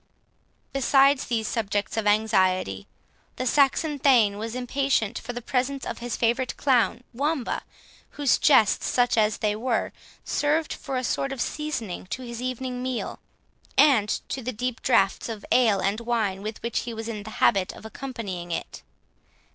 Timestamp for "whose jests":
8.17-8.87